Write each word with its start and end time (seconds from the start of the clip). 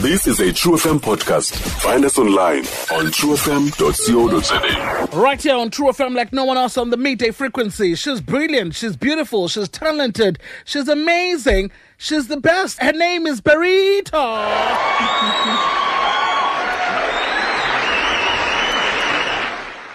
This 0.00 0.26
is 0.26 0.40
a 0.40 0.50
True 0.52 0.72
FM 0.76 0.98
podcast. 0.98 1.54
Find 1.82 2.04
us 2.04 2.16
online 2.18 2.60
on 2.90 3.06
truefm.co.za. 3.12 5.08
Right 5.18 5.42
here 5.42 5.56
on 5.56 5.70
True 5.70 5.88
FM, 5.88 6.14
like 6.14 6.32
no 6.32 6.44
one 6.44 6.56
else 6.56 6.78
on 6.78 6.88
the 6.90 6.96
midday 6.96 7.30
frequency. 7.30 7.94
She's 7.94 8.20
brilliant, 8.20 8.74
she's 8.74 8.96
beautiful, 8.96 9.48
she's 9.48 9.68
talented, 9.68 10.38
she's 10.64 10.88
amazing, 10.88 11.70
she's 11.98 12.28
the 12.28 12.38
best. 12.38 12.80
Her 12.80 12.92
name 12.92 13.26
is 13.26 13.40
Berita. 13.42 14.38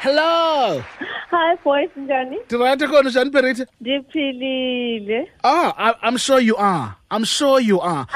Hello. 0.01 0.83
Hi 1.31 1.55
boys, 1.63 1.89
and 1.95 2.07
njani? 2.07 2.47
Direct 2.47 2.81
khona 2.81 3.09
njani 3.09 3.31
Berita? 3.31 3.65
Ndiphilile. 3.81 5.27
Ah, 5.43 5.73
I, 5.77 6.07
I'm 6.07 6.17
sure 6.17 6.39
you 6.39 6.55
are. 6.55 6.95
I'm 7.09 7.23
sure 7.23 7.59
you 7.59 7.79
are. 7.81 8.07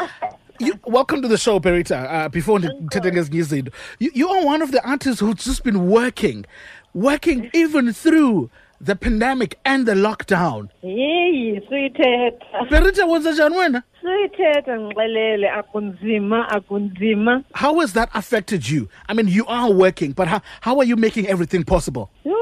You, 0.62 0.78
welcome 0.86 1.22
to 1.22 1.30
the 1.30 1.38
show, 1.38 1.58
Berita. 1.60 2.06
Uh, 2.12 2.28
before 2.28 2.60
izinto. 2.60 3.72
You, 3.98 4.12
you 4.14 4.28
are 4.28 4.46
one 4.46 4.62
of 4.62 4.74
the 4.74 4.86
artists 4.86 5.22
who's 5.22 5.36
just 5.36 5.64
been 5.64 5.90
working, 5.90 6.46
working 6.94 7.50
even 7.54 7.94
through 7.94 8.50
the 8.82 8.98
pandemic 8.98 9.58
and 9.64 9.86
the 9.86 9.94
lockdown. 9.94 10.70
Yeyi, 10.84 11.62
suyithetha. 11.70 12.68
Berita, 12.70 13.06
wenza 13.06 13.32
njani 13.32 13.56
wena? 13.58 13.84
Ngixelele 14.04 15.50
akunzima, 15.50 16.50
akunzima. 16.50 17.44
How 17.54 17.80
has 17.80 17.94
that 17.94 18.10
affected 18.14 18.70
you? 18.70 18.90
I 19.08 19.14
mean, 19.14 19.28
you 19.28 19.46
are 19.46 19.72
working, 19.72 20.12
but 20.12 20.28
how, 20.28 20.42
how 20.62 20.78
are 20.80 20.86
you 20.86 20.96
making 20.98 21.28
everything 21.28 21.64
possible? 21.64 22.10
Yho, 22.26 22.36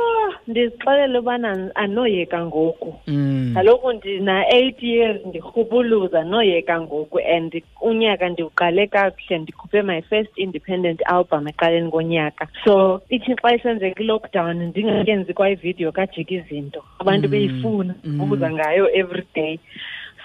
ndizixelele 0.47 1.19
ubana 1.19 1.71
anoyeka 1.75 2.45
ngoku. 2.45 2.95
Kaloku 3.53 3.93
ndina 3.93 4.43
8 4.43 4.73
years 4.81 5.25
ndirhubuluza 5.25 6.23
noyeka 6.23 6.81
ngoku 6.81 7.19
and 7.19 7.63
unyaka 7.81 8.29
ndiwuqale 8.29 8.87
kakuhle 8.87 9.37
ndikhuphe 9.37 9.81
my 9.81 10.01
first 10.01 10.31
independent 10.37 11.01
album 11.05 11.47
eqaleni 11.47 11.91
konyaka. 11.91 12.47
So 12.63 13.01
ithi 13.09 13.35
xa 13.35 13.55
isenzeka 13.55 14.01
i-lockdown 14.01 14.63
ndingakenzi 14.63 15.33
kwa 15.33 15.49
ividiyo 15.49 15.91
kajika 15.91 16.33
izinto. 16.35 16.83
Abantu 16.99 17.27
beyifuna 17.27 17.95
ubuza 18.21 18.51
ngayo 18.51 18.89
every 18.95 19.25
day. 19.35 19.59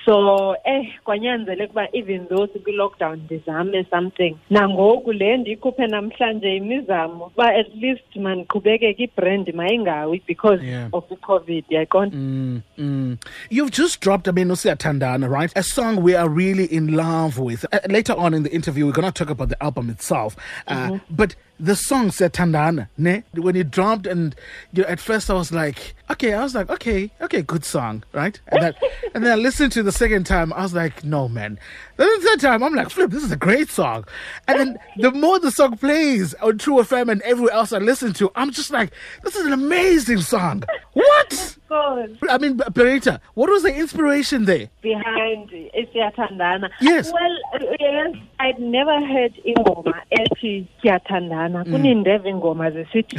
So 0.05 0.57
eh 0.65 0.87
kwanyanzeleka 1.05 1.71
uba 1.73 1.89
even 1.93 2.27
though 2.29 2.47
sikwi-lockdown 2.47 3.21
ndizame 3.25 3.85
something 3.91 4.37
nangoku 4.51 5.13
le 5.13 5.37
ndiyikhuphe 5.37 5.87
namhlanje 5.87 6.57
imizamo 6.57 7.25
uba 7.27 7.55
at 7.55 7.75
least 7.75 8.17
mandiqhubekeke 8.17 9.03
ibrand 9.05 9.55
mayingawi 9.55 10.23
because 10.27 10.63
Yeah. 10.65 10.89
of 10.93 11.05
i-covid 11.13 11.65
yayiqonda 11.71 12.17
Mm, 12.17 12.63
mm. 12.79 13.19
You've 13.51 13.71
just 13.71 14.01
dropped, 14.01 14.29
I 14.29 14.33
mean, 14.33 14.49
Usia 14.49 14.77
Tandana, 14.77 15.29
right? 15.29 15.53
A 15.57 15.63
song 15.63 16.03
we 16.03 16.15
are 16.15 16.29
really 16.29 16.65
in 16.65 16.95
love 16.97 17.39
with. 17.39 17.65
Uh, 17.73 17.79
later 17.89 18.15
on 18.15 18.35
in 18.35 18.43
the 18.43 18.53
interview, 18.53 18.87
we're 18.87 18.93
going 18.93 19.11
to 19.11 19.13
talk 19.13 19.31
about 19.31 19.49
the 19.49 19.63
album 19.63 19.91
itself. 19.91 20.37
Uh, 20.69 20.99
But 21.11 21.35
the 21.61 21.77
song 21.77 22.11
said 22.11 22.33
Tandana, 22.33 22.89
ne? 22.99 23.23
When 23.35 23.55
it 23.57 23.71
dropped, 23.71 24.07
and 24.07 24.35
you 24.73 24.83
know, 24.83 24.89
at 24.89 24.99
first 25.01 25.31
I 25.31 25.35
was 25.35 25.53
like, 25.53 25.95
okay, 26.11 26.35
I 26.35 26.43
was 26.43 26.55
like, 26.55 26.71
okay, 26.71 27.11
okay, 27.21 27.43
good 27.43 27.65
song, 27.65 28.03
right? 28.13 28.39
And 28.49 28.63
then, 28.63 28.75
and 29.15 29.25
then 29.25 29.33
I 29.33 29.37
listened 29.37 29.73
to 29.73 29.83
the 29.83 29.93
second 29.93 30.25
time, 30.25 30.53
I 30.53 30.63
was 30.63 30.75
like, 30.75 31.05
no, 31.05 31.29
man. 31.29 31.59
Then 31.97 32.09
the 32.21 32.27
third 32.27 32.41
time, 32.41 32.63
I'm 32.63 32.75
like, 32.75 32.91
flip, 32.91 33.11
this 33.11 33.23
is 33.23 33.33
a 33.33 33.37
great 33.37 33.71
song. 33.71 34.05
And 34.49 34.59
then 34.59 34.79
the 34.97 35.13
more 35.13 35.39
the 35.39 35.51
song 35.51 35.77
plays 35.77 36.35
on 36.35 36.59
True 36.59 36.77
FM 36.77 37.11
and 37.11 37.23
everywhere 37.23 37.53
else 37.53 37.73
I 37.73 37.79
listen 37.79 38.13
to, 38.15 38.31
I'm 38.35 38.51
just 38.51 38.71
like, 38.71 38.93
this 39.23 39.37
is 39.37 39.47
an 39.47 39.53
amazing 39.53 40.21
song. 40.21 40.65
What? 40.95 41.52
Course 41.73 42.11
I 42.35 42.39
mean, 42.43 42.55
Berita, 42.79 43.15
what 43.35 43.49
was 43.55 43.63
the 43.69 43.75
inspiration 43.85 44.45
there? 44.51 44.67
behind 44.83 45.49
isiyathandana 45.83 46.69
Yes. 46.81 47.13
well 47.17 47.37
yes 47.81 48.11
i'd 48.45 48.59
never 48.77 48.97
heard 49.13 49.35
ingoma 49.53 49.95
ethi 50.21 50.53
siyathandana 50.83 51.59
mm. 51.65 51.73
kunindeva 51.73 52.29
ingoma 52.29 52.71
zisithi 52.71 53.17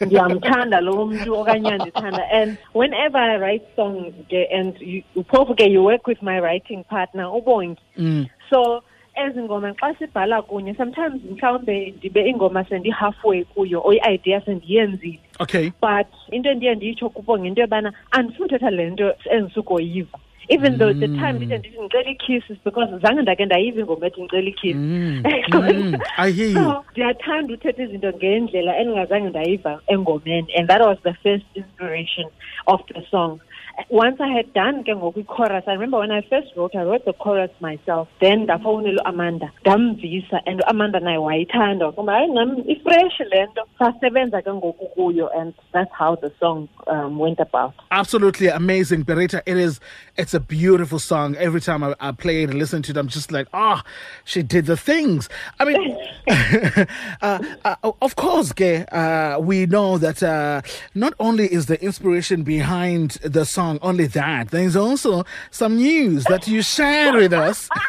ndiyamthanda 0.00 0.80
lo 0.80 1.06
mntu 1.06 1.30
okanye 1.40 1.70
andithanda 1.76 2.22
and 2.40 2.50
whenever 2.74 3.20
i 3.20 3.36
write 3.42 3.64
songs 3.76 4.14
and 4.58 4.70
you- 4.80 5.04
you 5.74 5.82
work 5.84 6.06
with 6.06 6.20
my 6.22 6.38
writing 6.40 6.84
partner 6.84 7.26
ubongi. 7.38 7.80
Mm. 7.98 8.26
So 8.50 8.82
ezi 9.26 9.42
ngoma 9.42 9.74
xa 9.74 9.94
sibhala 9.98 10.42
kunye 10.42 10.74
sometimes 10.74 11.22
mhlawumbe 11.30 11.94
ndibe 11.96 12.28
ingoma 12.28 12.64
sendi-halfway 12.64 13.44
kuyo 13.44 13.80
or 13.84 13.94
i-idea 13.94 14.40
sendiyenzile. 14.40 15.18
Okay. 15.40 15.72
but 15.80 16.06
into 16.30 16.50
endiye 16.50 16.74
ndiyitsho 16.74 17.08
kubo 17.10 17.38
ngento 17.38 17.60
yobana 17.60 17.92
andifuni 18.10 18.44
uthetha 18.46 18.70
le 18.70 18.90
nto 18.90 19.14
endisukoyiva. 19.30 20.18
Even 20.48 20.76
though 20.78 20.92
the 20.92 21.06
time 21.06 21.32
ndide 21.32 21.58
ndithi 21.58 21.78
ndicela 21.78 22.10
i-kisses 22.10 22.56
because 22.64 22.98
zange 22.98 23.22
ndake 23.22 23.44
ndayiva 23.46 23.80
ingoma 23.80 24.06
ethi 24.06 24.20
ndicela 24.22 24.48
i-kiss 24.48 24.76
Mm, 24.76 25.22
mm, 25.52 25.94
I 26.18 26.32
hear 26.32 26.48
you. 26.48 26.54
so 26.54 26.84
ndiyathanda 26.92 27.54
uthetha 27.54 27.82
izinto 27.82 28.12
ngendlela 28.12 28.78
endingazange 28.78 29.28
ndayiva 29.28 29.80
engomeni 29.86 30.54
and 30.58 30.68
that 30.68 30.80
was 30.80 30.98
the 31.02 31.12
first 31.12 31.44
inspiration 31.54 32.26
of 32.66 32.80
the 32.94 33.02
song 33.10 33.38
once 33.90 34.20
i 34.20 34.28
had 34.36 34.52
done 34.52 34.84
ke 34.84 34.94
ngoku 34.96 35.20
i-chorus 35.20 35.64
i 35.66 35.72
remember 35.72 35.98
when 35.98 36.12
i 36.12 36.22
first 36.30 36.48
wrote 36.56 36.74
i 36.74 36.82
wrote 36.82 37.04
the 37.04 37.12
chorus 37.12 37.50
myself 37.60 38.08
then 38.20 38.42
ndafowunela 38.42 39.02
uamanda 39.02 39.50
ndamvisa 39.60 40.46
and 40.46 40.60
uamanda 40.60 41.00
naye 41.00 41.18
wayithanda 41.18 41.86
wakuba 41.86 42.12
hayi 42.12 42.32
nam 42.32 42.56
ifresh 42.66 43.20
le 43.20 43.46
nto 43.46 43.62
sasebenza 43.78 44.42
ke 44.42 44.52
ngoku 44.52 44.86
kuyo 44.86 45.28
and 45.40 45.54
that's 45.72 45.92
how 45.98 46.16
the 46.16 46.30
song 46.40 46.68
um, 46.86 47.20
went 47.20 47.40
about 47.40 47.72
Absolutely 47.90 48.48
amazing, 48.48 49.04
Berita. 49.04 49.42
It 49.46 49.56
is. 49.56 49.78
It's 50.16 50.34
a 50.34 50.40
beautiful 50.40 50.98
song. 50.98 51.36
Every 51.36 51.60
time 51.60 51.84
I, 51.84 51.94
I 52.00 52.12
play 52.12 52.42
it 52.42 52.50
and 52.50 52.58
listen 52.58 52.82
to 52.82 52.90
it, 52.90 52.96
I'm 52.96 53.08
just 53.08 53.30
like, 53.30 53.48
ah, 53.52 53.84
she 54.24 54.42
did 54.42 54.66
the 54.66 54.76
things. 54.76 55.28
I 55.60 55.64
mean, 55.66 55.98
uh, 57.22 57.38
uh, 57.64 57.92
of 58.00 58.16
course. 58.16 58.52
Uh, 58.60 59.38
we 59.40 59.66
know 59.66 59.98
that 59.98 60.22
uh, 60.22 60.62
not 60.94 61.14
only 61.18 61.52
is 61.52 61.66
the 61.66 61.82
inspiration 61.82 62.42
behind 62.42 63.12
the 63.22 63.44
song 63.44 63.61
only 63.82 64.06
that, 64.08 64.50
there's 64.50 64.76
also 64.76 65.24
some 65.50 65.76
news 65.76 66.24
that 66.24 66.46
you 66.46 66.62
shared 66.62 67.14
with 67.14 67.32
us. 67.32 67.68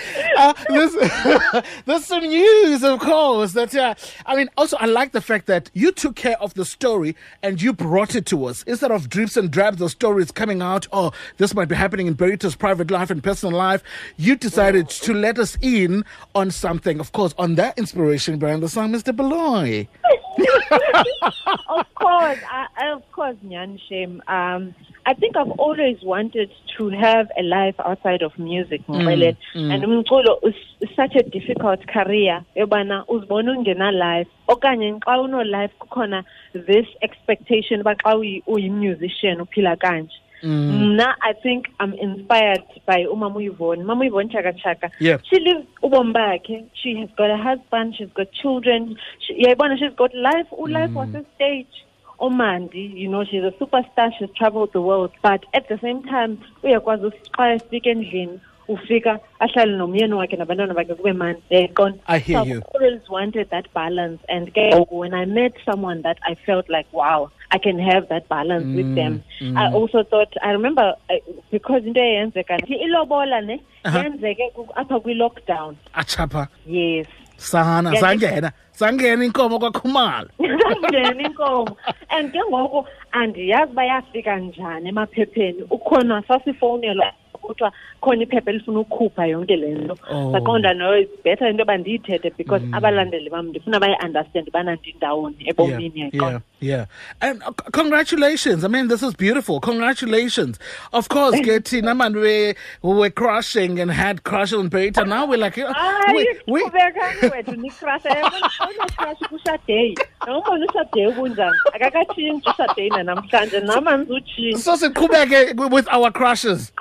uh, 0.36 0.52
there's, 0.68 0.94
there's 1.86 2.04
some 2.04 2.24
news, 2.24 2.82
of 2.82 3.00
course. 3.00 3.52
That 3.52 3.74
uh, 3.74 3.94
I 4.26 4.36
mean, 4.36 4.48
also 4.56 4.76
I 4.78 4.86
like 4.86 5.12
the 5.12 5.20
fact 5.20 5.46
that 5.46 5.70
you 5.74 5.92
took 5.92 6.16
care 6.16 6.40
of 6.40 6.54
the 6.54 6.64
story 6.64 7.16
and 7.42 7.60
you 7.60 7.72
brought 7.72 8.14
it 8.14 8.26
to 8.26 8.46
us 8.46 8.62
instead 8.64 8.90
of 8.90 9.08
drips 9.08 9.36
and 9.36 9.50
drabs. 9.50 9.78
The 9.78 9.88
stories 9.88 10.30
coming 10.30 10.62
out. 10.62 10.86
Oh, 10.92 11.12
this 11.38 11.54
might 11.54 11.68
be 11.68 11.74
happening 11.74 12.06
in 12.06 12.14
Berita's 12.14 12.56
private 12.56 12.90
life 12.90 13.10
and 13.10 13.22
personal 13.22 13.56
life. 13.56 13.82
You 14.16 14.36
decided 14.36 14.88
to 14.90 15.14
let 15.14 15.38
us 15.38 15.56
in 15.60 16.04
on 16.34 16.50
something. 16.50 17.00
Of 17.00 17.12
course, 17.12 17.34
on 17.38 17.54
that 17.56 17.78
inspiration 17.78 18.38
behind 18.38 18.62
the 18.62 18.68
song, 18.68 18.92
Mr. 18.92 19.14
Beloy. 19.14 19.88
of 21.68 21.86
course, 21.94 22.38
I, 22.50 22.66
I, 22.76 22.92
of 22.92 23.02
course, 23.12 23.36
Nyan 23.44 23.78
Shem. 23.88 24.22
Um, 24.28 24.74
I 25.06 25.14
think 25.14 25.36
I've 25.36 25.50
always 25.52 25.96
wanted 26.02 26.50
to 26.76 26.88
have 26.90 27.30
a 27.38 27.42
life 27.42 27.74
outside 27.84 28.22
of 28.22 28.38
music, 28.38 28.80
Mwele. 28.86 29.36
and 29.54 29.82
umculo 29.82 30.38
is, 30.46 30.54
is 30.80 30.88
such 30.94 31.14
a 31.16 31.22
difficult 31.22 31.86
career. 31.86 32.44
Yobana 32.56 33.04
uzibona 33.08 33.56
ungena 33.56 33.92
life. 33.92 34.28
Okanye 34.48 34.98
xa 35.00 35.18
uno 35.24 35.42
life 35.42 35.72
kukhona 35.80 36.24
this 36.52 36.86
expectation 37.02 37.80
uba 37.80 37.94
xa 37.96 38.14
uyi- 38.14 38.42
uyi-musician 38.46 39.40
uphila 39.40 39.76
kanje. 39.78 40.12
Mm. 40.42 40.96
Mna, 40.96 41.14
I 41.22 41.32
think 41.42 41.68
I'm 41.78 41.92
inspired 41.94 42.62
by 42.86 43.04
Umama 43.04 43.44
Yvonne. 43.46 43.84
Mama 43.84 44.06
Yvonne 44.06 44.30
Chaka 44.30 44.52
Chaka. 44.54 44.90
Yeah. 44.98 45.18
She 45.28 45.38
lives 45.40 45.66
ubomi 45.82 46.14
bakhe. 46.14 46.66
She 46.74 46.96
has 46.96 47.10
got 47.16 47.30
a 47.30 47.36
husband. 47.36 47.96
She's 47.96 48.08
got 48.14 48.32
children. 48.32 48.96
She, 49.20 49.34
she's 49.34 49.94
got 49.96 50.14
life. 50.14 50.46
All 50.50 50.70
Life 50.70 50.92
was 50.92 51.08
mm. 51.08 51.20
a 51.20 51.24
stage. 51.34 51.84
Omandi, 52.20 52.94
you 52.94 53.08
know, 53.08 53.24
she's 53.24 53.42
a 53.42 53.50
superstar. 53.52 54.10
She's 54.18 54.28
traveled 54.36 54.72
the 54.74 54.80
world. 54.80 55.10
But 55.22 55.44
at 55.54 55.68
the 55.68 55.78
same 55.78 56.02
time, 56.02 56.38
uyakwazi 56.62 57.06
ukuthi 57.06 57.30
xa 57.32 57.54
efika 57.54 57.90
endlini 57.90 58.40
ufika 58.68 59.20
ahlale 59.40 59.76
nomyeni 59.76 60.14
wakhe 60.14 60.36
nabantwana 60.36 60.74
bakhe 60.74 60.94
kube 60.94 61.12
mandi 61.12 61.42
yayaqonda 61.50 61.98
I 62.06 62.18
hear 62.18 62.38
so 62.38 62.44
you. 62.44 62.56
I've 62.58 62.66
always 62.74 63.08
wanted 63.08 63.50
that 63.50 63.72
balance 63.74 64.20
and 64.28 64.52
ke 64.54 64.86
when 64.90 65.14
I 65.14 65.24
met 65.24 65.52
someone 65.64 66.02
that 66.02 66.18
I 66.22 66.36
felt 66.46 66.68
like 66.68 66.86
wow 66.92 67.30
I 67.52 67.58
can 67.58 67.78
have 67.78 68.08
that 68.08 68.28
balance 68.28 68.64
Mm, 68.64 68.76
with 68.76 68.94
them 68.94 69.22
I 69.56 69.72
also 69.72 70.02
thought 70.04 70.32
I 70.42 70.50
remember 70.52 70.94
uh, 71.10 71.14
because 71.50 71.84
into 71.84 72.00
eyenzeka 72.00 72.58
ilobola 72.68 73.40
ne 73.44 73.60
yenzeke 73.84 74.54
ku- 74.54 74.68
apha 74.76 75.00
kwi-lockdown. 75.00 75.76
Achapa. 75.94 76.48
yes. 76.66 77.06
Sana, 77.36 77.90
sangena. 77.96 78.52
Sangena 78.72 79.24
inkomo 79.24 79.58
kwakhumalo. 79.58 80.28
ngena 80.38 81.22
inkomo. 81.22 81.76
And 82.10 82.32
ke 82.32 82.38
ngoku 82.50 82.86
andiyazi 83.12 83.72
uba 83.72 83.84
yafika 83.84 84.36
njani 84.36 84.88
emaphepheni. 84.88 85.62
Ukhona 85.70 86.22
sasifowunelwa 86.28 87.12
kuthiwa 87.38 87.72
khona 88.00 88.22
iphepha 88.22 88.50
elifuna 88.50 88.80
ukukhupha 88.80 89.26
yonke 89.26 89.56
le 89.56 89.74
nto 89.74 89.96
Oh. 90.10 90.32
saqonda 90.32 90.74
no 90.76 90.92
it's 90.94 91.22
better 91.24 91.48
into 91.48 91.62
yoba 91.62 91.76
ndiyithethe 91.76 92.30
because 92.36 92.62
abalandeli 92.72 93.30
bam 93.30 93.46
ndifuna 93.48 93.80
bayi-understand 93.80 94.48
ubana 94.48 94.74
ndindawoni 94.74 95.36
ebomini 95.48 96.00
yayiqonda 96.00 96.40
yeah. 96.62 96.84
And 97.22 97.42
uh, 97.42 97.52
congratulations. 97.72 98.64
I 98.64 98.68
mean, 98.68 98.88
this 98.88 99.02
is 99.02 99.14
beautiful. 99.14 99.60
Congratulations. 99.60 100.58
Of 100.92 101.08
course, 101.08 101.40
Getty, 101.42 101.80
man, 101.80 102.14
we, 102.14 102.54
we 102.82 102.94
were 102.94 103.08
crushing 103.08 103.80
and 103.80 103.90
had 103.90 104.24
crush 104.24 104.52
on 104.52 104.68
Berita. 104.68 105.08
Now 105.08 105.24
we're 105.26 105.38
like, 105.38 105.56
we, 105.56 105.62
hayi 105.62 106.26
we, 106.46 106.62
qhubekani 106.64 107.30
wethu 107.30 107.56
nikrasha 107.56 108.08
yabonaunakrashi 108.10 109.24
kushadeyi 109.24 109.98
nombona 110.26 110.66
ushadeyi 110.66 111.12
kunjani 111.12 111.56
akakatshintshi 111.74 112.50
ushadeyi 112.50 112.90
nanamhlanje 112.90 113.60
nam 113.60 113.88
andizutshintsha 113.88 114.58
so 114.58 114.76
siqhubeke 114.76 115.70
with 115.70 115.88
our 115.88 116.10
crushes. 116.10 116.72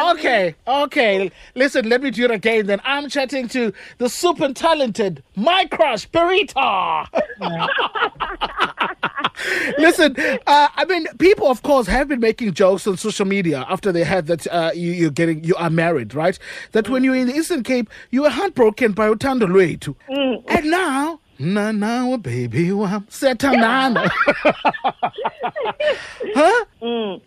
Okay, 0.00 0.54
okay. 0.66 1.30
Listen, 1.54 1.88
let 1.88 2.02
me 2.02 2.10
do 2.10 2.24
it 2.24 2.30
again 2.30 2.66
then. 2.66 2.80
I'm 2.84 3.08
chatting 3.08 3.48
to 3.48 3.72
the 3.98 4.08
super 4.08 4.52
talented, 4.52 5.22
my 5.36 5.66
crush, 5.66 6.08
Berita. 6.10 7.06
Listen, 9.78 10.14
uh, 10.46 10.68
I 10.76 10.84
mean, 10.88 11.06
people, 11.18 11.48
of 11.48 11.62
course, 11.62 11.86
have 11.86 12.08
been 12.08 12.20
making 12.20 12.52
jokes 12.54 12.86
on 12.86 12.96
social 12.96 13.26
media 13.26 13.64
after 13.68 13.92
they 13.92 14.04
heard 14.04 14.26
that 14.26 14.46
uh, 14.48 14.70
you, 14.74 14.92
you're 14.92 15.10
getting, 15.10 15.42
you 15.44 15.54
are 15.56 15.70
married, 15.70 16.14
right? 16.14 16.38
That 16.72 16.88
when 16.88 17.04
you're 17.04 17.14
in 17.16 17.28
the 17.28 17.34
Eastern 17.34 17.62
Cape, 17.62 17.88
you 18.10 18.22
were 18.22 18.30
heartbroken 18.30 18.92
by 18.92 19.08
Utando 19.08 19.42
Lwetu. 19.46 19.94
And 20.48 20.70
now, 20.70 21.20
na 21.38 21.72
now, 21.72 22.16
baby, 22.16 22.72
wam, 22.72 23.06
sethanana. 23.10 24.08
huh? 26.34 26.64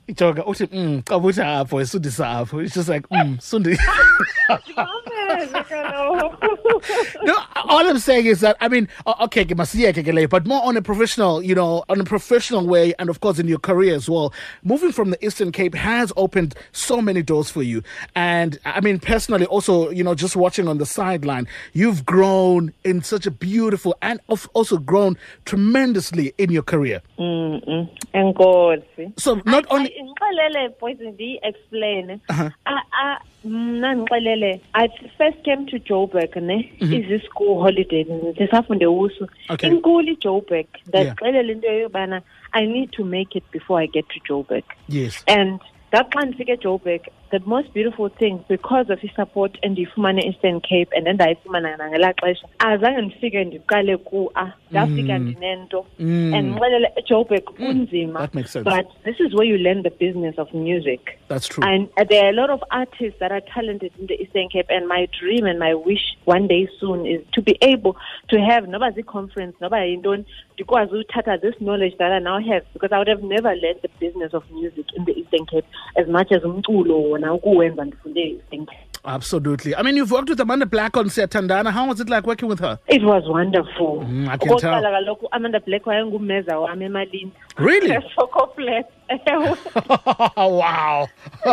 Ijoga 0.07 0.43
uthi 0.45 0.67
mm 0.67 1.03
xa 1.03 1.15
uthi 1.21 1.43
apho 1.43 1.81
isundisa 1.81 2.25
apho. 2.45 2.63
It's 2.63 2.73
just 2.75 2.89
like 2.89 3.07
mm 3.09 3.37
sundi 3.39 3.77
no 7.23 7.35
all 7.55 7.87
i'm 7.87 7.97
saying 7.99 8.25
is 8.25 8.41
that 8.41 8.55
i 8.61 8.67
mean 8.67 8.87
okay 9.21 9.43
ke 9.43 9.55
masiyeke 9.57 10.03
ke 10.03 10.11
leyo 10.13 10.29
but 10.29 10.45
more 10.45 10.61
on 10.63 10.77
a 10.77 10.81
professional 10.81 11.41
you 11.41 11.55
know 11.55 11.83
on 11.89 11.99
a 11.99 12.03
professional 12.03 12.65
way 12.67 12.93
and 12.99 13.09
of 13.09 13.19
course 13.21 13.39
in 13.39 13.47
your 13.47 13.57
career 13.59 13.95
as 13.95 14.09
well. 14.09 14.33
Moving 14.63 14.91
from 14.91 15.09
the 15.09 15.25
eastern 15.25 15.51
cape 15.51 15.73
has 15.75 16.11
opened 16.15 16.55
so 16.71 17.01
many 17.01 17.21
doors 17.21 17.49
for 17.49 17.63
you. 17.63 17.81
And 18.15 18.59
i 18.65 18.81
mean 18.81 18.99
personally 18.99 19.45
also 19.47 19.89
you 19.89 20.03
know 20.03 20.15
just 20.15 20.35
watching 20.35 20.67
on 20.67 20.77
the 20.77 20.85
sideline 20.85 21.47
you've 21.73 22.05
grown 22.05 22.71
in 22.83 23.01
such 23.01 23.25
a 23.25 23.31
beautiful 23.31 23.94
and 24.01 24.19
of 24.29 24.49
also 24.53 24.77
grown 24.77 25.15
tremendously 25.45 26.33
in 26.37 26.51
your 26.51 26.63
career. 26.63 27.01
Mm-mm. 27.19 27.87
enkosi. 28.13 29.11
So 29.17 29.41
not 29.45 29.65
only 29.71 29.89
Hayi, 29.89 30.03
ndixelele 30.03 30.69
boys 30.79 30.97
ndiyi-explain 30.99 32.19
Uh-huh. 32.29 32.49
Ah, 32.65 32.81
ah, 33.03 33.19
mna 33.45 33.93
ndixelele 33.93 34.61
i 34.73 34.87
first 35.17 35.41
came 35.43 35.65
to 35.65 35.77
joburg 35.79 36.35
ne? 36.35 36.71
Izi-school 36.79 37.59
holidays 37.59 38.07
ndisafunde 38.07 38.87
usu 38.87 39.23
Mm-hmm. 39.23 39.53
Okay. 39.53 39.69
inkulu 39.69 40.11
ijoburg 40.11 40.65
ndazixelela 40.87 41.51
into 41.51 41.67
yobana 41.67 42.21
i 42.51 42.65
need 42.67 42.91
to 42.91 43.03
make 43.05 43.37
it 43.37 43.43
before 43.51 43.83
i 43.83 43.87
get 43.87 44.07
to 44.07 44.19
joburg. 44.29 44.63
Yes. 44.89 45.23
And 45.27 45.59
that 45.91 46.11
xa 46.13 46.25
ndifike 46.25 46.51
ejoburg 46.51 47.01
the 47.39 47.45
most 47.45 47.73
beautiful 47.73 48.09
thing 48.09 48.43
because 48.47 48.89
of 48.89 48.99
i-support 49.03 49.57
endiyifumane 49.63 50.19
e-eastern 50.23 50.61
cape 50.61 50.89
and 50.95 51.05
then 51.05 51.15
ndayifumana 51.15 51.77
nangelaa 51.77 52.13
xesha. 52.13 52.47
Azange 52.59 53.01
ndifike 53.01 53.43
ndiqale 53.43 53.97
ku-a. 53.97 54.53
Ndafika 54.71 55.19
ndinento. 55.19 55.85
Mm. 55.99 56.33
and 56.33 56.47
ndixelele 56.49 56.91
ejoburg 56.95 57.43
kunzima 57.43 58.19
that 58.19 58.35
makes 58.35 58.51
sense. 58.51 58.69
but 58.69 58.85
this 59.03 59.19
is 59.19 59.33
where 59.33 59.47
you 59.51 59.57
learn 59.57 59.83
the 59.83 59.89
business 59.89 60.37
of 60.37 60.53
music. 60.53 61.01
That's 61.27 61.47
true. 61.47 61.63
And 61.63 61.89
uh, 61.97 62.03
there 62.09 62.25
are 62.25 62.29
a 62.29 62.33
lot 62.33 62.49
of 62.49 62.63
artists 62.71 63.19
that 63.19 63.31
are 63.31 63.41
talented 63.41 63.91
in 63.99 64.07
the 64.07 64.21
Eastern 64.21 64.49
Cape, 64.49 64.67
and 64.69 64.87
my 64.87 65.07
dream 65.19 65.45
and 65.45 65.59
my 65.59 65.73
wish 65.73 66.05
one 66.25 66.47
day 66.47 66.69
soon 66.79 67.05
is 67.05 67.21
to 67.33 67.41
be 67.41 67.57
able 67.61 67.97
to 68.29 68.39
have 68.39 68.65
noba 68.65 69.05
conference, 69.05 69.55
noba 69.61 69.77
yintoni, 69.77 70.25
ndikwazi 70.55 70.95
uthatha 70.95 71.37
this 71.37 71.55
knowledge 71.57 71.95
that 71.97 72.11
I 72.11 72.19
now 72.19 72.39
have 72.39 72.65
because 72.73 72.95
I 72.95 72.97
would 72.97 73.09
have 73.09 73.23
never 73.23 73.55
learned 73.55 73.81
the 73.81 73.89
business 73.99 74.33
of 74.33 74.43
music 74.51 74.85
in 74.95 75.05
the 75.05 75.11
Eastern 75.11 75.45
Cape 75.45 75.67
as 75.95 76.07
much 76.07 76.31
as 76.31 76.43
umculo 76.43 77.01
wona 77.01 77.33
ukuwenza 77.33 77.85
ndifunde 77.85 78.21
e-Eastern 78.21 78.65
Cape. 78.65 78.87
Absolutely. 79.07 79.75
I 79.75 79.83
mean, 79.83 79.97
you've 79.97 80.11
worked 80.11 80.29
with 80.29 80.39
Amanda 80.39 80.65
Black 80.65 80.97
on 80.97 81.09
Siyathandana. 81.09 81.71
How 81.71 81.87
was 81.87 81.99
it 81.99 82.09
like 82.09 82.25
working 82.25 82.49
with 82.49 82.59
her? 82.59 82.79
It 82.87 83.03
was 83.03 83.23
wonderful. 83.27 84.03
Mm, 84.03 84.27
I 84.29 84.37
can 84.37 84.57
tell. 84.57 84.81
Kaloku 84.81 85.27
Amanda 85.31 85.59
Black 85.59 85.85
wayengumeza 85.85 86.59
wami 86.59 86.85
emalini. 86.85 87.31
Really? 87.57 87.95
Soko 88.15 88.47
flat. 88.55 88.91
wow. 90.37 91.07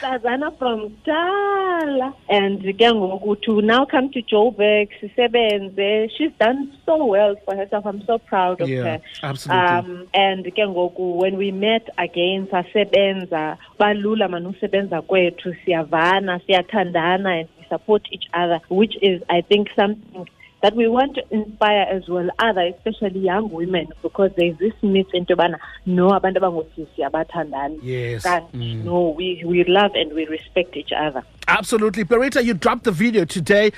Sazana 0.00 0.56
from 0.58 0.96
Tala. 1.04 2.14
And 2.28 2.60
ke 2.60 2.76
ngoku 2.78 3.40
to 3.42 3.62
now 3.62 3.86
come 3.86 4.10
to 4.12 4.22
Joburg, 4.22 4.88
sisebenze. 5.02 6.10
She's 6.16 6.30
done 6.38 6.76
so 6.86 7.04
well 7.06 7.34
for 7.44 7.56
herself. 7.56 7.86
I'm 7.86 8.04
so 8.04 8.18
proud 8.18 8.60
of 8.60 8.68
Yeah, 8.68 8.82
her. 8.84 9.00
absolutely. 9.22 9.66
Um, 9.68 10.06
and 10.14 10.44
ngoku 10.44 11.16
when 11.16 11.36
we 11.38 11.50
met 11.50 11.88
again 11.98 12.46
sasebenza, 12.52 13.56
balula 13.80 14.28
manusebenza 14.28 15.02
kwethu, 15.02 15.56
siyavana, 15.66 16.40
siyathandana 16.46 17.40
and 17.40 17.48
we 17.58 17.66
support 17.68 18.06
each 18.12 18.26
other, 18.34 18.60
which 18.68 18.96
is 19.02 19.22
I 19.30 19.40
think 19.40 19.70
something 19.74 20.26
that 20.62 20.74
we 20.76 20.86
want 20.88 21.14
to 21.14 21.22
inspire 21.30 21.86
as 21.90 22.08
well 22.08 22.28
other 22.38 22.62
especially 22.76 23.20
young 23.20 23.50
women 23.50 23.86
because 24.02 24.30
there's 24.36 24.56
this 24.58 24.74
myth 24.82 25.06
in 25.14 25.24
bana 25.36 25.58
no 25.86 26.08
abantu 26.10 26.38
abangosisi 26.40 27.02
abathandani 27.04 27.78
Yes. 27.82 28.24
Mm. 28.26 28.84
no 28.84 29.10
we 29.10 29.42
we 29.44 29.64
love 29.64 29.92
and 29.94 30.12
we 30.12 30.26
respect 30.26 30.76
each 30.76 30.92
other 30.92 31.22
Absolutely. 31.50 32.04
Berita, 32.04 32.44
you 32.44 32.54
dropped 32.54 32.84
the 32.84 32.92
video 32.92 33.24
today. 33.24 33.72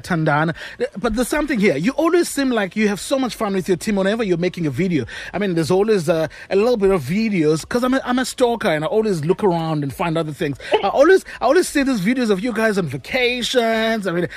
Tandana. 0.00 0.54
But 0.96 1.16
there's 1.16 1.28
something 1.28 1.58
here. 1.58 1.76
You 1.76 1.90
always 1.92 2.28
seem 2.28 2.50
like 2.50 2.76
you 2.76 2.86
have 2.86 3.00
so 3.00 3.18
much 3.18 3.34
fun 3.34 3.54
with 3.54 3.66
your 3.66 3.76
team 3.76 3.96
whenever 3.96 4.22
you're 4.22 4.38
making 4.38 4.66
a 4.66 4.70
video. 4.70 5.04
I 5.32 5.38
mean, 5.38 5.54
there's 5.54 5.72
always 5.72 6.08
uh, 6.08 6.28
a 6.48 6.56
little 6.56 6.76
bit 6.76 6.90
of 6.90 7.02
videos 7.02 7.62
because 7.62 7.82
I'm 7.82 7.94
a, 7.94 8.00
I'm 8.04 8.20
a 8.20 8.24
stalker 8.24 8.68
and 8.68 8.84
I 8.84 8.86
always 8.86 9.24
look 9.24 9.42
around 9.42 9.82
and 9.82 9.92
find 9.92 10.16
other 10.16 10.32
things. 10.32 10.58
I 10.72 10.88
always 10.88 11.24
I 11.40 11.46
always 11.46 11.68
see 11.68 11.82
these 11.82 12.00
videos 12.00 12.30
of 12.30 12.38
you 12.38 12.52
guys 12.52 12.78
on 12.78 12.86
vacations. 12.86 14.06
I 14.06 14.12
mean, 14.12 14.28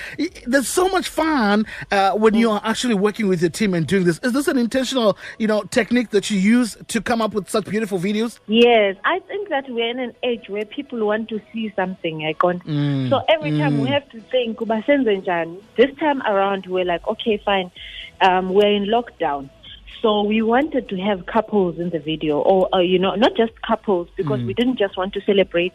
there's 0.48 0.68
so 0.68 0.90
much 0.90 1.10
fun 1.10 1.68
uh, 1.92 2.14
when 2.14 2.34
you 2.34 2.50
are 2.50 2.62
actually 2.64 2.96
working 2.96 3.28
with 3.28 3.42
your 3.42 3.52
team 3.52 3.76
and 3.76 3.86
doing 3.86 4.06
this. 4.06 4.20
Is 4.24 4.34
this 4.34 4.48
an 4.48 4.58
intentional, 4.58 5.18
you 5.38 5.48
know, 5.48 5.64
technique 5.64 6.10
that 6.10 6.32
you 6.32 6.40
use 6.40 6.76
to 6.88 7.00
come 7.00 7.22
up 7.22 7.34
with 7.34 7.48
such 7.48 7.66
beautiful 7.66 8.00
videos? 8.00 8.40
Yes, 8.48 8.96
I 9.06 9.20
think 9.28 9.50
that 9.50 9.66
we're 9.70 9.90
in 9.90 10.00
an 10.00 10.14
age 10.24 10.50
where 10.50 10.66
people 10.66 11.06
want 11.06 11.30
to 11.30 11.40
see 11.54 11.72
something 11.76 12.23
icon. 12.26 12.60
Mm, 12.66 13.10
So 13.10 13.22
every 13.28 13.52
time 13.58 13.80
we 13.80 13.90
have 13.90 14.08
to 14.12 14.20
think, 14.32 14.58
"Kuba 14.58 14.82
senze 14.88 15.22
njani?" 15.22 15.58
this 15.76 15.92
time 15.98 16.22
around 16.24 16.66
we're 16.68 16.86
like, 16.86 17.08
okay, 17.08 17.38
fine, 17.38 17.70
um, 18.22 18.54
we're 18.54 18.74
in 18.76 18.86
lockdown. 18.86 19.50
So 20.02 20.22
we 20.24 20.42
wanted 20.42 20.90
to 20.90 20.98
have 20.98 21.26
couples 21.28 21.80
in 21.80 21.90
the 21.90 22.00
video, 22.00 22.40
or 22.40 22.68
uh, 22.76 22.80
you 22.80 23.00
know, 23.00 23.16
not 23.16 23.38
just 23.38 23.54
couples, 23.62 24.10
because 24.18 24.42
we 24.44 24.54
didn't 24.54 24.76
just 24.78 24.98
want 24.98 25.14
to 25.14 25.22
celebrate 25.22 25.74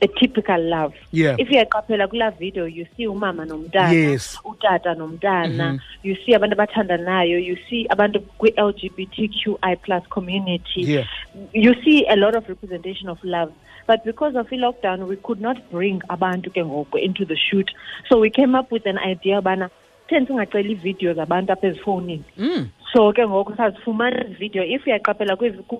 a 0.00 0.06
typical 0.20 0.58
love. 0.62 0.94
Yeah. 1.12 1.36
If 1.38 1.48
uyaqaphela 1.48 2.08
kula 2.08 2.30
video, 2.38 2.64
you 2.64 2.86
see 2.96 3.04
umama 3.06 3.44
nomntana, 3.46 3.92
Yes. 3.92 4.38
utata 4.44 4.94
nomntana, 4.96 5.78
you 6.02 6.16
see 6.24 6.32
abantu 6.32 6.54
abathandanayo, 6.56 7.36
you 7.44 7.56
see 7.68 7.86
abantu 7.90 8.22
kwi-LGBTQI 8.38 9.76
plus 9.82 10.02
community 10.08 10.82
Yeah. 10.82 11.04
you 11.52 11.74
see 11.84 12.06
a 12.08 12.16
lot 12.16 12.34
of 12.34 12.48
representation 12.48 13.08
of 13.08 13.22
love. 13.24 13.52
But 13.86 14.04
because 14.04 14.34
of 14.34 14.48
the 14.50 14.56
lockdown, 14.56 15.06
we 15.06 15.16
could 15.16 15.40
not 15.40 15.56
bring 15.70 16.00
abantu 16.10 16.50
ke 16.50 16.62
ngoku 16.64 16.98
into 17.02 17.24
the 17.24 17.36
shoot. 17.36 17.70
So 18.08 18.18
we 18.18 18.30
came 18.30 18.54
up 18.54 18.70
with 18.72 18.86
an 18.86 18.98
idea 18.98 19.40
bana 19.42 19.70
ten 20.08 20.26
singacela 20.26 20.74
videos 20.82 21.16
abantu 21.18 21.52
apha 21.52 21.66
ezifowunini. 21.68 22.24
Mm. 22.38 22.68
So 22.92 23.12
ke 23.12 23.22
ngoku 23.26 23.56
sazifumana 23.56 24.24
video 24.38 24.62
if 24.62 24.84
uyaqaphela 24.86 25.36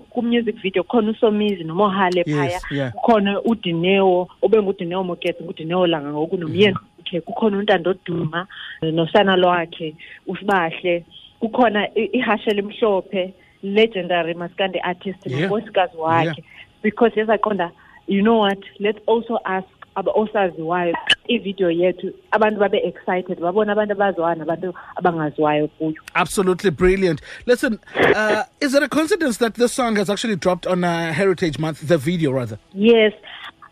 ku-music 0.09 0.55
video 0.61 0.83
khona 0.83 1.11
usomizi 1.11 1.63
nomohale 1.63 2.23
phaya 2.23 2.51
Yes, 2.51 2.61
yeah. 2.71 2.91
kukhona 2.91 3.41
udinewo 3.41 4.27
obengudinewo 4.41 5.03
moketsi 5.03 5.43
ngudinewo 5.43 5.87
langa 5.87 6.11
ngoku 6.11 6.37
nomyeni 6.37 6.77
wakhe 6.97 7.21
kukhona 7.21 7.57
untando 7.57 7.93
duma 8.05 8.47
nosana 8.81 9.35
lwakhe 9.35 9.95
usibahle 10.27 11.05
kukhona 11.39 11.87
ihashe 11.95 12.51
elimhlophe 12.51 13.33
legendary 13.63 14.33
maskandi 14.33 14.79
artist 14.79 15.25
Yeah. 15.25 15.41
nonkosikazi 15.49 15.97
wakhe 15.97 16.43
because 16.83 17.11
yezaqonda 17.19 17.71
you 18.07 18.21
know 18.21 18.37
what 18.37 18.59
let's 18.79 18.99
also 19.07 19.39
ask 19.45 19.67
osaziwayo 20.15 20.97
ividiyo 21.27 21.71
yethu 21.71 22.13
abantu 22.31 22.59
babe 22.59 22.77
excited 22.77 23.39
babona 23.39 23.71
abantu 23.71 23.93
abaziwayo 23.93 24.35
nabantu 24.35 24.73
abangaziwayo 24.95 25.67
kuyo 25.67 26.01
Absolutely 26.13 26.71
brilliant. 26.71 27.21
Listen, 27.45 27.79
uh, 27.95 28.43
is 28.61 28.73
it 28.73 28.83
a 28.83 28.89
coincidence 28.89 29.37
that 29.37 29.53
this 29.55 29.73
song 29.73 29.95
has 29.95 30.09
actually 30.09 30.35
dropped 30.35 30.67
on 30.67 30.83
uh, 30.83 31.13
Heritage 31.13 31.59
Month, 31.59 31.87
the 31.87 31.97
video 31.97 32.31
rather? 32.31 32.57
Yes. 32.73 33.13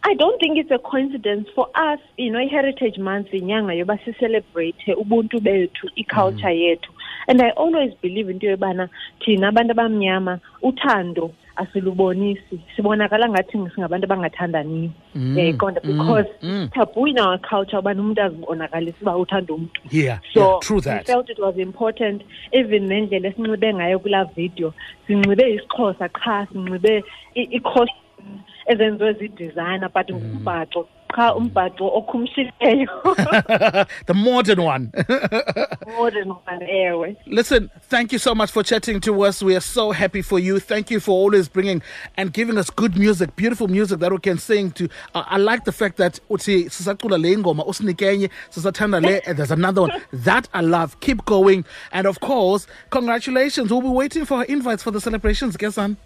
I 0.07 0.13
don't 0.13 0.39
think 0.39 0.59
it's 0.59 0.69
a 0.69 0.77
coincidence 0.77 1.47
for 1.55 1.67
us, 1.73 1.99
you 2.17 2.31
know, 2.31 2.37
i-Heritage 2.37 2.99
Month 2.99 3.31
inyanga 3.31 3.73
yoba 3.73 3.97
sicelebrate 4.05 4.95
ubuntu 4.95 5.39
bethu, 5.39 5.89
i-culture 5.95 6.53
yethu. 6.53 6.89
And 7.27 7.41
I 7.41 7.49
always 7.51 7.91
believe 8.01 8.29
into 8.29 8.45
yobana 8.45 8.89
thina 9.25 9.47
abantu 9.51 9.71
abamnyama 9.71 10.39
uthando 10.61 11.33
asilubonisi. 11.55 12.59
Sibonakala 12.75 13.29
ngathi 13.29 13.57
singabantu 13.75 14.05
abangathandaniyo 14.05 14.89
yayiqonda 15.35 15.81
because 15.81 16.25
taboo 16.73 17.05
in 17.07 17.19
our 17.19 17.37
culture 17.39 17.77
ubana 17.79 18.01
umuntu 18.01 18.21
azibonakalisa 18.21 18.97
uba 19.01 19.17
uthanda 19.17 19.53
umntu. 19.53 19.81
Yeah, 19.91 20.19
so 20.33 20.39
yeah, 20.39 20.59
true 20.61 20.81
that. 20.81 21.05
felt 21.07 21.29
it 21.29 21.39
was 21.39 21.57
important 21.57 22.21
even 22.51 22.87
nendlela 22.87 23.27
esinxibe 23.29 23.73
ngayo 23.73 23.99
kulaa 23.99 24.25
video 24.35 24.73
sinxibe 25.07 25.43
isixhosa 25.55 26.09
qha 26.09 26.47
sinxibe 26.51 27.03
i- 27.35 27.49
i-costume 27.57 28.39
ezenziwe 28.67 29.13
zidesigner 29.13 29.89
but 29.93 30.09
ngumbhaco 30.11 30.87
umbhaco 31.17 31.87
okhumshileyo 31.97 32.87
the 34.05 34.13
modern 34.13 34.61
one. 34.61 34.91
modern 35.97 36.29
one 36.29 36.61
ewe 36.69 37.15
Listen, 37.25 37.69
thank 37.83 38.11
you 38.11 38.19
so 38.19 38.35
much 38.35 38.51
for 38.51 38.63
chatting 38.63 38.99
to 39.01 39.21
us. 39.23 39.41
We 39.41 39.55
are 39.55 39.61
so 39.61 39.91
happy 39.91 40.21
for 40.21 40.39
you. 40.39 40.59
Thank 40.59 40.91
you 40.91 40.99
for 40.99 41.11
always 41.11 41.47
bringing 41.47 41.81
and 42.17 42.31
giving 42.33 42.57
us 42.57 42.69
good 42.69 42.97
music, 42.97 43.35
beautiful 43.35 43.67
music 43.67 43.99
that 43.99 44.11
we 44.11 44.17
can 44.19 44.37
sing 44.37 44.71
to. 44.71 44.89
Uh, 45.13 45.23
I 45.27 45.37
like 45.37 45.63
the 45.65 45.71
fact 45.71 45.97
that 45.97 46.19
uthi 46.29 46.65
sisacula 46.65 47.17
le 47.21 47.35
ngoma 47.37 47.65
usinikenye 47.65 48.29
sisathanda 48.49 49.01
le 49.01 49.21
and 49.27 49.37
there's 49.37 49.51
another 49.51 49.81
one. 49.81 49.91
That 50.11 50.47
I 50.53 50.61
love. 50.61 50.99
Keep 51.01 51.25
going. 51.25 51.65
And 51.91 52.07
of 52.07 52.19
course, 52.19 52.67
congratulations. 52.89 53.71
We'll 53.71 53.81
be 53.81 53.87
waiting 53.89 54.25
for 54.25 54.43
invites 54.45 54.83
for 54.83 54.91
the 54.91 55.01
celebrations, 55.01 55.55
guess 55.57 55.77
on. 55.77 55.97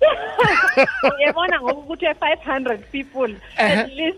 uyabona 1.18 1.62
ngoku 1.62 1.82
kuthiwe 1.84 2.14
five 2.14 2.40
hundred 2.44 2.92
people 2.92 3.36
at 3.58 3.90
least 3.96 4.18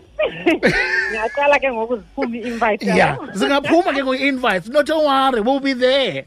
ngiyaqala 1.10 1.58
ke 1.58 1.68
ngoku 1.72 1.96
ziphume 1.96 2.38
i-invite 2.38 2.82
Yeah. 2.86 2.96
yabo. 3.16 3.26
Zingaphuma 3.34 3.90
ke 3.92 4.20
invites. 4.28 4.68
No, 4.68 4.82
don't 4.82 5.04
worry. 5.04 5.40
We'll 5.40 5.60
be 5.60 5.72
there. 5.72 6.24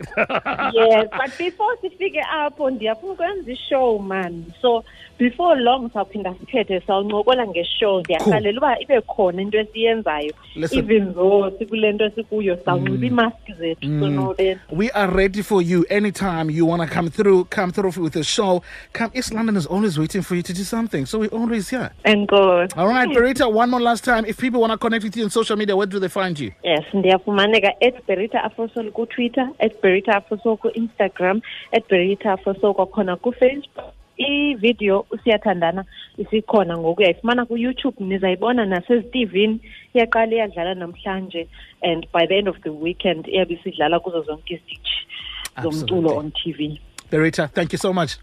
yes 0.73 1.07
but 1.11 1.31
before 1.37 1.75
sifike 1.81 2.21
apho 2.21 2.69
ndiyafuna 2.69 3.13
ukwenza 3.13 3.51
ishow 3.51 3.99
man 3.99 4.45
so 4.61 4.83
before 5.17 5.55
long 5.55 5.89
sawuphinda 5.89 6.35
sithethe 6.39 6.79
sawuncokola 6.87 7.47
ngeshow 7.47 7.99
ndiyarhalela 7.99 8.57
uba 8.57 8.79
ibe 8.79 9.01
khona 9.01 9.41
into 9.41 9.57
esiyenzayo 9.59 10.33
even 10.71 11.13
though 11.13 11.51
sikule 11.59 11.91
nto 11.91 12.09
sikuyo 12.09 12.57
sawunxiba 12.65 12.97
mm. 12.97 13.03
iimaski 13.03 13.53
zethu 13.53 13.87
mm. 13.87 14.01
sonobeni 14.01 14.59
We 14.71 14.89
are 14.89 15.11
ready 15.11 15.41
for 15.41 15.61
you 15.61 15.85
anytime 15.89 16.49
you 16.49 16.67
want 16.67 16.81
to 16.81 16.95
come 16.95 17.09
through. 17.09 17.45
Come 17.45 17.71
through 17.71 18.03
with 18.03 18.15
a 18.15 18.23
show. 18.23 18.61
Come. 18.93 19.11
East 19.13 19.33
London 19.33 19.55
is 19.57 19.65
always 19.65 19.97
waiting 19.97 20.21
for 20.21 20.35
you 20.35 20.41
to 20.41 20.53
do 20.53 20.63
something, 20.63 21.05
so 21.05 21.19
we're 21.19 21.37
always 21.39 21.69
here. 21.69 21.89
enkosi 22.03 22.77
All 22.77 22.87
right, 22.87 23.09
Berita. 23.09 23.51
One 23.51 23.69
more 23.69 23.81
last 23.81 24.03
time. 24.03 24.25
If 24.25 24.37
people 24.37 24.61
want 24.61 24.71
to 24.71 24.77
connect 24.77 25.03
with 25.03 25.17
you 25.17 25.23
on 25.23 25.29
social 25.29 25.55
media, 25.55 25.75
where 25.75 25.87
do 25.87 25.99
they 25.99 26.09
find 26.09 26.39
you? 26.39 26.51
yes 26.63 26.83
ndiyafumaneka 26.93 27.73
at 27.81 28.07
berita 28.07 28.43
afosol 28.43 28.91
kutwitter 28.91 29.49
at 29.59 29.81
berita 29.81 30.17
afosol 30.17 30.57
ku-instagram 30.57 31.41
at 31.71 31.87
berita 31.89 32.33
afosol 32.33 32.73
kwakhona 32.73 33.15
kufacebook 33.15 33.93
ividiyo 34.17 35.05
usiyathandana 35.11 35.85
isikhona 36.17 36.77
ngoku 36.77 36.99
uyayifumana 36.99 37.45
kuyoutube 37.45 38.03
nizayibona 38.03 38.65
naseztivini 38.65 39.59
iyaqala 39.93 40.35
iyadlala 40.35 40.75
namhlanje 40.75 41.47
and 41.81 42.07
by 42.13 42.27
the 42.27 42.37
end 42.37 42.49
of 42.49 42.59
the 42.59 42.69
weekend 42.69 43.27
iyabe 43.27 43.53
isidlala 43.53 43.99
kuzo 43.99 44.21
zonke 44.21 44.53
izitishi 44.53 45.07
zomculo 45.61 46.17
on 46.17 46.31
tv 46.31 46.79
Berita, 47.11 47.51
thank 47.51 47.71
you 47.71 47.77
so 47.77 47.93
much. 47.93 48.17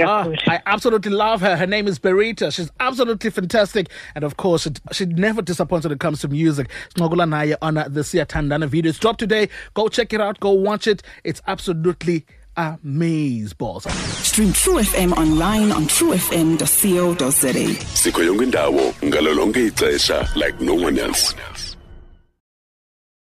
Ah, 0.00 0.28
I 0.48 0.60
absolutely 0.66 1.12
love 1.12 1.40
her. 1.40 1.56
Her 1.56 1.66
name 1.66 1.86
is 1.86 2.00
Berita. 2.00 2.52
She's 2.52 2.70
absolutely 2.80 3.30
fantastic. 3.30 3.90
And 4.14 4.24
of 4.24 4.36
course, 4.36 4.64
she, 4.64 4.70
she 4.92 5.06
never 5.06 5.40
disappoints 5.40 5.86
when 5.86 5.92
it 5.92 6.00
comes 6.00 6.20
to 6.22 6.28
music. 6.28 6.68
Snogula 6.94 7.28
Naya 7.28 7.56
on 7.62 7.74
the 7.74 8.00
Siyathandana 8.00 8.66
video. 8.66 8.90
It's 8.90 8.98
dropped 8.98 9.20
today. 9.20 9.48
Go 9.74 9.88
check 9.88 10.12
it 10.12 10.20
out. 10.20 10.40
Go 10.40 10.50
watch 10.50 10.88
it. 10.88 11.02
It's 11.22 11.40
absolutely 11.46 12.26
amaze 12.58 13.54
balls. 13.54 13.84
Stream 14.22 14.52
True 14.52 14.82
FM 14.82 15.12
online 15.16 15.70
on 15.72 15.86
truefm.co.za. 15.86 17.84
sikho 17.94 18.22
yonke 18.22 18.44
indawo 18.44 18.94
ngalo 19.04 19.34
lonke 19.34 19.66
ixesha 19.66 20.28
like 20.34 20.60
no 20.64 20.74
one 20.74 20.98
else 20.98 21.34